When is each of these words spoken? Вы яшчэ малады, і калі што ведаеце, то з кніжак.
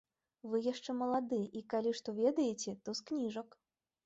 Вы 0.53 0.61
яшчэ 0.67 0.95
малады, 1.01 1.39
і 1.59 1.63
калі 1.75 1.91
што 2.01 2.17
ведаеце, 2.21 2.75
то 2.87 2.97
з 3.03 3.05
кніжак. 3.13 3.49